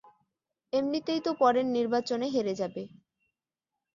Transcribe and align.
এমনিতেই 0.73 1.21
তো 1.25 1.31
পরের 1.33 1.67
নির্বাচনে 1.75 2.27
হেরে 2.29 2.53
যাবে। 2.55 2.83